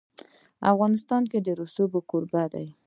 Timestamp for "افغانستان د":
0.71-1.47